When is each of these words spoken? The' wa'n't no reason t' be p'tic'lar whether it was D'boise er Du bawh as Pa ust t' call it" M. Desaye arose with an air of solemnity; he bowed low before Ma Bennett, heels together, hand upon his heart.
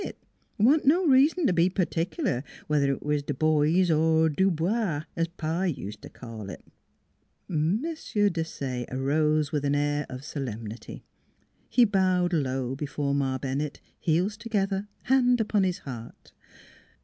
The' 0.01 0.15
wa'n't 0.57 0.83
no 0.87 1.05
reason 1.05 1.45
t' 1.45 1.51
be 1.51 1.69
p'tic'lar 1.69 2.43
whether 2.65 2.91
it 2.91 3.03
was 3.05 3.21
D'boise 3.21 3.91
er 3.93 4.29
Du 4.29 4.49
bawh 4.49 5.05
as 5.15 5.27
Pa 5.27 5.65
ust 5.67 6.01
t' 6.01 6.09
call 6.09 6.49
it" 6.49 6.65
M. 7.47 7.83
Desaye 7.83 8.87
arose 8.91 9.51
with 9.51 9.63
an 9.63 9.75
air 9.75 10.07
of 10.09 10.23
solemnity; 10.25 11.03
he 11.69 11.85
bowed 11.85 12.33
low 12.33 12.73
before 12.73 13.13
Ma 13.13 13.37
Bennett, 13.37 13.79
heels 13.99 14.37
together, 14.37 14.87
hand 15.03 15.39
upon 15.39 15.63
his 15.63 15.77
heart. 15.77 16.31